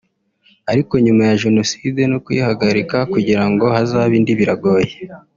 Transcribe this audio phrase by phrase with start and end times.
[0.71, 4.93] ariko nyuma ya Jenoside no kuyihagarika kugira ngo hazabe indi biragoye